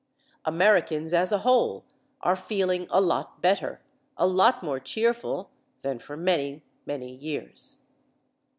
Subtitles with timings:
[0.45, 1.85] Americans as a whole
[2.23, 3.81] are feeling a lot better
[4.17, 5.51] a lot more cheerful
[5.83, 7.83] than for many, many years.